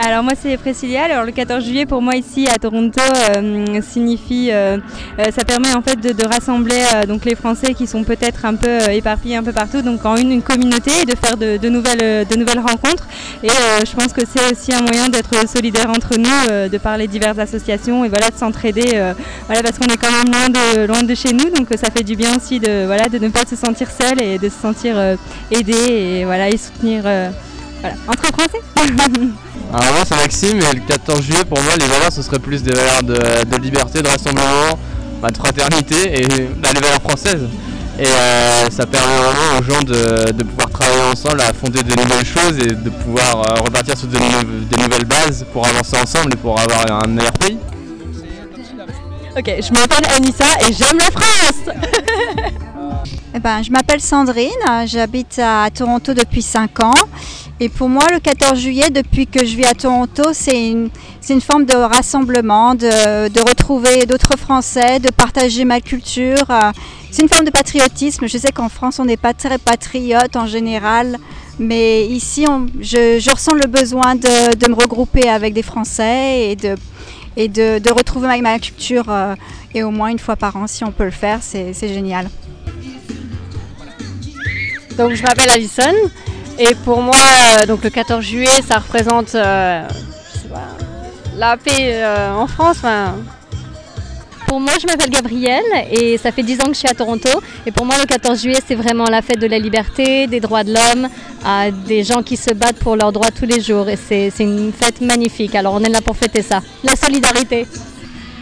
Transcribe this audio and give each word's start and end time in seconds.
Alors 0.00 0.22
moi 0.22 0.34
c'est 0.40 0.56
Priscilla. 0.56 1.06
Alors 1.06 1.24
le 1.24 1.32
14 1.32 1.64
juillet 1.64 1.84
pour 1.84 2.00
moi 2.00 2.14
ici 2.14 2.46
à 2.46 2.56
Toronto 2.56 3.00
euh, 3.34 3.80
signifie, 3.82 4.50
euh, 4.52 4.78
euh, 5.18 5.24
ça 5.36 5.44
permet 5.44 5.74
en 5.74 5.82
fait 5.82 5.96
de, 5.96 6.12
de 6.12 6.24
rassembler 6.24 6.80
euh, 6.94 7.04
donc 7.04 7.24
les 7.24 7.34
Français 7.34 7.74
qui 7.74 7.88
sont 7.88 8.04
peut-être 8.04 8.44
un 8.44 8.54
peu 8.54 8.68
euh, 8.68 8.90
éparpillés 8.90 9.34
un 9.34 9.42
peu 9.42 9.50
partout, 9.50 9.82
donc 9.82 10.06
en 10.06 10.16
une, 10.16 10.30
une 10.30 10.42
communauté 10.42 10.92
et 11.02 11.04
de 11.04 11.16
faire 11.16 11.36
de, 11.36 11.56
de 11.56 11.68
nouvelles, 11.68 11.98
euh, 12.00 12.24
de 12.24 12.36
nouvelles 12.36 12.60
rencontres. 12.60 13.08
Et 13.42 13.48
je 13.48 13.92
pense 13.94 14.12
que 14.12 14.20
c'est 14.24 14.52
aussi 14.52 14.72
un 14.72 14.82
moyen 14.82 15.08
d'être 15.08 15.48
solidaire 15.48 15.90
entre 15.90 16.16
nous, 16.16 16.68
de 16.68 16.78
parler 16.78 17.06
diverses 17.06 17.38
associations 17.38 18.04
et 18.04 18.08
voilà 18.08 18.30
de 18.30 18.36
s'entraider. 18.36 19.00
voilà 19.46 19.62
parce 19.62 19.78
qu'on 19.78 19.86
est 19.86 19.96
quand 19.96 20.10
même 20.10 20.32
loin 20.32 20.48
de, 20.48 20.86
loin 20.86 21.02
de 21.04 21.14
chez 21.14 21.32
nous, 21.32 21.48
donc 21.50 21.68
ça 21.76 21.90
fait 21.90 22.02
du 22.02 22.16
bien 22.16 22.36
aussi 22.36 22.58
de 22.58 22.84
voilà 22.86 23.08
de 23.08 23.18
ne 23.18 23.28
pas 23.28 23.44
se 23.48 23.54
sentir 23.54 23.88
seul 23.90 24.20
et 24.20 24.38
de 24.38 24.48
se 24.48 24.60
sentir 24.60 24.96
aidé 25.52 25.72
et 25.72 26.24
voilà 26.24 26.48
et 26.48 26.56
soutenir 26.56 27.04
voilà 27.80 27.94
entre 28.08 28.26
Français. 28.26 28.60
Alors 29.72 29.92
moi 29.92 30.02
c'est 30.06 30.16
Maxime 30.16 30.58
et 30.60 30.74
le 30.74 30.80
14 30.86 31.22
juillet 31.22 31.44
pour 31.44 31.60
moi 31.62 31.72
les 31.78 31.86
valeurs 31.86 32.12
ce 32.12 32.22
serait 32.22 32.38
plus 32.38 32.62
des 32.62 32.72
valeurs 32.72 33.02
de, 33.02 33.44
de 33.44 33.56
liberté, 33.62 34.02
de 34.02 34.08
rassemblement, 34.08 34.78
bah, 35.20 35.28
de 35.28 35.36
fraternité 35.36 36.20
et 36.22 36.26
bah, 36.56 36.70
les 36.74 36.80
valeurs 36.80 37.02
françaises. 37.02 37.46
Et 38.00 38.06
euh, 38.06 38.70
ça 38.70 38.86
permet 38.86 39.16
vraiment 39.16 39.58
aux 39.58 39.62
gens 39.62 39.82
de, 39.82 40.30
de 40.30 40.44
pouvoir 40.44 40.70
travailler 40.70 41.02
ensemble 41.12 41.40
à 41.40 41.52
fonder 41.52 41.82
de 41.82 41.94
nouvelles 41.96 42.24
choses 42.24 42.56
et 42.58 42.72
de 42.72 42.90
pouvoir 42.90 43.38
euh, 43.38 43.60
repartir 43.60 43.98
sur 43.98 44.06
de 44.06 44.16
des 44.16 44.82
nouvelles 44.82 45.04
bases 45.04 45.44
pour 45.52 45.66
avancer 45.66 45.96
ensemble 46.00 46.32
et 46.32 46.36
pour 46.36 46.58
avoir 46.60 47.02
un 47.04 47.08
meilleur 47.08 47.32
pays. 47.32 47.58
Ok, 49.36 49.44
je 49.46 49.72
m'appelle 49.72 50.06
Anissa 50.16 50.44
et 50.68 50.72
j'aime 50.72 50.98
la 50.98 51.10
France 51.10 51.76
Eh 53.34 53.40
ben, 53.40 53.62
je 53.62 53.70
m'appelle 53.70 54.00
Sandrine, 54.00 54.48
j'habite 54.86 55.38
à 55.38 55.68
Toronto 55.70 56.14
depuis 56.14 56.42
5 56.42 56.80
ans. 56.80 56.94
Et 57.60 57.68
pour 57.68 57.88
moi, 57.88 58.04
le 58.12 58.20
14 58.20 58.58
juillet, 58.58 58.90
depuis 58.90 59.26
que 59.26 59.44
je 59.44 59.56
vis 59.56 59.64
à 59.64 59.74
Toronto, 59.74 60.22
c'est 60.32 60.70
une, 60.70 60.90
une 61.28 61.40
forme 61.40 61.64
de 61.64 61.74
rassemblement, 61.74 62.74
de, 62.74 63.28
de 63.28 63.40
retrouver 63.40 64.06
d'autres 64.06 64.38
Français, 64.38 65.00
de 65.00 65.10
partager 65.10 65.64
ma 65.64 65.80
culture. 65.80 66.46
C'est 67.10 67.22
une 67.22 67.28
forme 67.28 67.46
de 67.46 67.50
patriotisme. 67.50 68.28
Je 68.28 68.38
sais 68.38 68.52
qu'en 68.52 68.68
France, 68.68 68.98
on 69.00 69.04
n'est 69.04 69.16
pas 69.16 69.34
très 69.34 69.58
patriote 69.58 70.36
en 70.36 70.46
général. 70.46 71.18
Mais 71.58 72.06
ici, 72.06 72.46
je, 72.80 73.30
ressens 73.30 73.54
le 73.54 73.66
besoin 73.66 74.14
de, 74.14 74.54
de 74.54 74.68
me 74.70 74.74
regrouper 74.74 75.28
avec 75.28 75.52
des 75.52 75.62
Français 75.62 76.50
et 76.50 76.56
de, 76.56 76.76
et 77.36 77.48
de, 77.48 77.92
retrouver 77.92 78.40
ma, 78.40 78.58
culture. 78.58 79.06
euh, 79.08 79.34
et 79.74 79.82
au 79.82 79.90
moins 79.90 80.08
une 80.08 80.18
fois 80.18 80.36
par 80.36 80.56
an, 80.56 80.66
si 80.66 80.84
on 80.84 80.92
peut 80.92 81.04
le 81.04 81.10
faire, 81.10 81.40
c'est 81.42 81.74
génial. 81.82 82.28
Donc 84.98 85.14
je 85.14 85.22
m'appelle 85.22 85.50
Alison 85.50 85.94
et 86.58 86.74
pour 86.84 87.00
moi 87.00 87.14
euh, 87.14 87.66
donc 87.66 87.84
le 87.84 87.90
14 87.90 88.24
juillet 88.24 88.48
ça 88.66 88.78
représente 88.78 89.34
euh, 89.36 89.86
je 90.34 90.40
sais 90.40 90.48
pas, 90.48 90.68
la 91.38 91.56
paix 91.56 92.02
euh, 92.02 92.32
en 92.34 92.48
France. 92.48 92.78
enfin, 92.78 93.14
Pour 94.48 94.58
moi, 94.58 94.72
je 94.80 94.86
m'appelle 94.86 95.10
Gabrielle 95.10 95.62
et 95.90 96.18
ça 96.18 96.32
fait 96.32 96.42
10 96.42 96.60
ans 96.60 96.64
que 96.64 96.72
je 96.72 96.78
suis 96.78 96.88
à 96.88 96.94
Toronto. 96.94 97.28
Et 97.64 97.70
pour 97.70 97.86
moi, 97.86 97.94
le 97.96 98.06
14 98.06 98.42
juillet, 98.42 98.58
c'est 98.66 98.74
vraiment 98.74 99.04
la 99.04 99.22
fête 99.22 99.38
de 99.38 99.46
la 99.46 99.58
liberté, 99.60 100.26
des 100.26 100.40
droits 100.40 100.64
de 100.64 100.74
l'homme, 100.74 101.08
à 101.44 101.70
des 101.70 102.02
gens 102.02 102.22
qui 102.24 102.36
se 102.36 102.52
battent 102.52 102.78
pour 102.78 102.96
leurs 102.96 103.12
droits 103.12 103.30
tous 103.30 103.46
les 103.46 103.60
jours. 103.60 103.88
Et 103.88 103.96
c'est 103.96 104.30
c'est 104.34 104.42
une 104.42 104.72
fête 104.72 105.00
magnifique. 105.00 105.54
Alors, 105.54 105.74
on 105.74 105.82
est 105.84 105.88
là 105.88 106.00
pour 106.00 106.16
fêter 106.16 106.42
ça. 106.42 106.60
La 106.82 106.96
solidarité. 106.96 107.66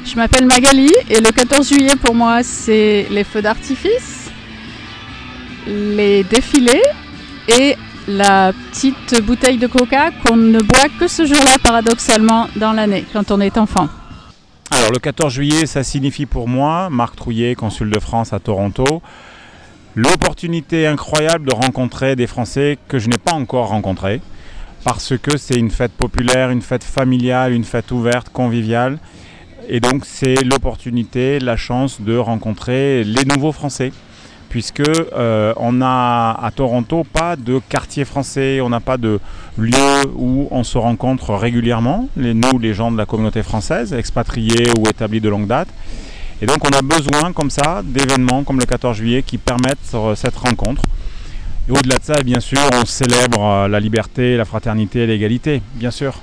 Je 0.06 0.14
m'appelle 0.14 0.46
Magali 0.46 0.92
et 1.10 1.20
le 1.20 1.32
14 1.32 1.68
juillet 1.68 1.96
pour 2.00 2.14
moi 2.14 2.44
c'est 2.44 3.08
les 3.10 3.24
feux 3.24 3.42
d'artifice, 3.42 4.15
les 5.66 6.24
défilés 6.24 6.82
et 7.48 7.76
la 8.08 8.52
petite 8.52 9.20
bouteille 9.22 9.58
de 9.58 9.66
coca 9.66 10.10
qu'on 10.10 10.36
ne 10.36 10.60
boit 10.60 10.88
que 10.98 11.08
ce 11.08 11.26
jour-là 11.26 11.58
paradoxalement 11.62 12.48
dans 12.56 12.72
l'année 12.72 13.04
quand 13.12 13.30
on 13.30 13.40
est 13.40 13.58
enfant. 13.58 13.88
Alors 14.70 14.90
le 14.92 14.98
14 14.98 15.32
juillet, 15.32 15.66
ça 15.66 15.84
signifie 15.84 16.26
pour 16.26 16.48
moi, 16.48 16.88
Marc 16.90 17.16
Trouillet, 17.16 17.54
consul 17.54 17.90
de 17.90 17.98
France 18.00 18.32
à 18.32 18.38
Toronto, 18.38 19.02
l'opportunité 19.94 20.86
incroyable 20.86 21.48
de 21.48 21.54
rencontrer 21.54 22.16
des 22.16 22.26
Français 22.26 22.78
que 22.88 22.98
je 22.98 23.08
n'ai 23.08 23.18
pas 23.18 23.32
encore 23.32 23.68
rencontrés, 23.68 24.20
parce 24.84 25.16
que 25.16 25.36
c'est 25.36 25.54
une 25.54 25.70
fête 25.70 25.92
populaire, 25.92 26.50
une 26.50 26.62
fête 26.62 26.84
familiale, 26.84 27.52
une 27.52 27.64
fête 27.64 27.90
ouverte, 27.92 28.28
conviviale, 28.28 28.98
et 29.68 29.80
donc 29.80 30.04
c'est 30.04 30.42
l'opportunité, 30.44 31.38
la 31.38 31.56
chance 31.56 32.00
de 32.00 32.16
rencontrer 32.16 33.04
les 33.04 33.24
nouveaux 33.24 33.52
Français. 33.52 33.92
Puisque 34.48 34.80
euh, 34.80 35.52
on 35.56 35.82
a 35.82 36.38
à 36.40 36.50
Toronto 36.50 37.04
pas 37.04 37.36
de 37.36 37.60
quartier 37.68 38.04
français, 38.04 38.60
on 38.60 38.68
n'a 38.68 38.80
pas 38.80 38.96
de 38.96 39.18
lieu 39.58 40.02
où 40.14 40.48
on 40.50 40.64
se 40.64 40.78
rencontre 40.78 41.34
régulièrement, 41.34 42.08
les, 42.16 42.32
nous 42.32 42.58
les 42.58 42.72
gens 42.72 42.90
de 42.92 42.96
la 42.96 43.06
communauté 43.06 43.42
française, 43.42 43.92
expatriés 43.92 44.70
ou 44.78 44.88
établis 44.88 45.20
de 45.20 45.28
longue 45.28 45.46
date. 45.46 45.68
Et 46.40 46.46
donc 46.46 46.58
on 46.64 46.76
a 46.76 46.82
besoin 46.82 47.32
comme 47.32 47.50
ça 47.50 47.82
d'événements 47.84 48.44
comme 48.44 48.58
le 48.60 48.66
14 48.66 48.96
juillet 48.96 49.22
qui 49.22 49.38
permettent 49.38 49.94
euh, 49.94 50.14
cette 50.14 50.36
rencontre. 50.36 50.82
Et 51.68 51.72
au-delà 51.72 51.98
de 51.98 52.04
ça, 52.04 52.22
bien 52.22 52.40
sûr, 52.40 52.60
on 52.74 52.84
célèbre 52.84 53.42
euh, 53.42 53.68
la 53.68 53.80
liberté, 53.80 54.36
la 54.36 54.44
fraternité 54.44 55.00
et 55.00 55.06
l'égalité, 55.06 55.62
bien 55.74 55.90
sûr. 55.90 56.20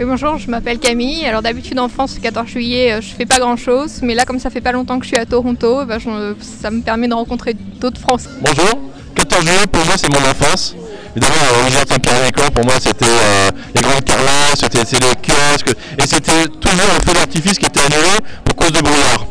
Bonjour, 0.00 0.38
je 0.38 0.48
m'appelle 0.48 0.78
Camille. 0.78 1.26
Alors 1.26 1.42
d'habitude 1.42 1.76
en 1.80 1.88
France, 1.88 2.14
le 2.14 2.20
14 2.20 2.46
juillet, 2.46 2.92
euh, 2.92 3.00
je 3.00 3.08
fais 3.08 3.26
pas 3.26 3.40
grand 3.40 3.56
chose, 3.56 3.98
mais 4.00 4.14
là, 4.14 4.24
comme 4.24 4.38
ça 4.38 4.48
fait 4.48 4.60
pas 4.60 4.70
longtemps 4.70 5.00
que 5.00 5.04
je 5.04 5.08
suis 5.08 5.18
à 5.18 5.26
Toronto, 5.26 5.80
eh 5.82 5.86
ben, 5.86 5.98
ça 6.40 6.70
me 6.70 6.82
permet 6.82 7.08
de 7.08 7.14
rencontrer 7.14 7.54
d'autres 7.80 8.00
Français. 8.00 8.28
Bonjour, 8.40 8.78
14 9.16 9.44
juillet 9.44 9.66
pour 9.72 9.84
moi 9.84 9.94
c'est 9.96 10.08
mon 10.08 10.20
enfance. 10.20 10.76
Évidemment, 11.16 11.34
euh, 11.42 11.66
où 11.66 11.72
j'entends 11.72 11.98
Carré-Écran, 11.98 12.48
pour 12.54 12.64
moi 12.64 12.74
c'était 12.78 13.06
euh, 13.06 13.50
les 13.74 13.80
grandes 13.80 14.04
carrelades, 14.04 14.54
c'était 14.54 14.78
les 14.78 15.14
kiosques, 15.16 15.76
et 15.98 16.06
c'était 16.06 16.46
toujours 16.60 16.90
un 16.96 17.00
feu 17.00 17.14
d'artifice 17.14 17.58
qui 17.58 17.66
était 17.66 17.80
annulé 17.80 18.18
pour 18.44 18.54
cause 18.54 18.70
de 18.70 18.80
brouillard. 18.80 19.26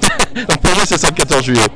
Donc 0.34 0.58
pour 0.58 0.74
moi 0.74 0.84
c'est 0.86 0.98
ça 0.98 1.08
le 1.08 1.16
14 1.16 1.44
juillet. 1.44 1.68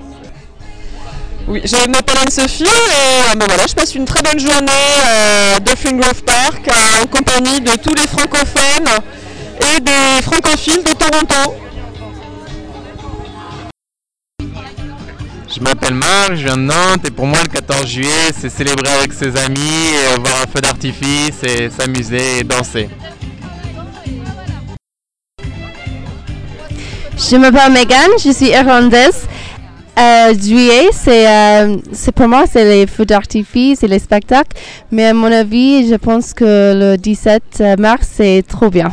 Oui, 1.48 1.60
je 1.64 1.88
m'appelle 1.88 2.19
Anne-Sophie 2.19 2.62
et 2.62 2.66
euh, 2.66 3.34
ben 3.36 3.47
voilà, 3.48 3.66
je 3.66 3.75
passe 3.75 3.97
une 3.97 4.04
très 4.04 4.22
bonne 4.22 4.38
journée 4.38 4.70
euh, 5.06 5.58
Dolphin 5.58 5.97
Grove 5.97 6.22
Park 6.22 6.69
euh, 6.69 7.03
en 7.03 7.06
compagnie 7.06 7.60
de 7.60 7.72
tous 7.72 7.92
les 7.94 8.06
francophones 8.06 8.88
et 9.60 9.80
des 9.80 10.22
francophiles 10.22 10.84
de 10.84 10.92
Toronto. 10.92 11.56
Je 15.54 15.60
m'appelle 15.60 15.94
Marc, 15.94 16.34
je 16.36 16.44
viens 16.44 16.56
de 16.56 16.62
Nantes 16.62 17.06
et 17.06 17.10
pour 17.10 17.26
moi 17.26 17.38
le 17.42 17.48
14 17.48 17.86
juillet 17.86 18.30
c'est 18.41 18.48
célébrer 18.48 18.92
avec 19.00 19.12
ses 19.12 19.36
amis, 19.36 19.59
et 19.59 20.20
voir 20.20 20.42
un 20.42 20.47
feu 20.47 20.60
d'artifice 20.60 21.42
et 21.42 21.70
s'amuser 21.70 22.38
et 22.38 22.44
danser. 22.44 22.88
Je 27.19 27.36
m'appelle 27.36 27.72
Megan, 27.72 28.10
je 28.24 28.30
suis 28.30 28.47
irlandaise. 28.50 29.26
Euh, 29.98 30.34
juillet, 30.34 30.88
c'est 30.92 31.28
euh, 31.28 31.76
pour 32.14 32.26
moi, 32.26 32.44
c'est 32.50 32.64
les 32.64 32.86
feux 32.86 33.04
d'artifice 33.04 33.82
et 33.82 33.88
les 33.88 33.98
spectacles. 33.98 34.56
Mais 34.91 35.06
à 35.06 35.14
mon 35.14 35.30
avis, 35.30 35.88
je 35.88 35.97
pense 35.97 36.32
que 36.32 36.44
le 36.75 36.97
17 36.97 37.62
mars, 37.78 38.08
c'est 38.10 38.42
trop 38.48 38.70
bien. 38.70 38.91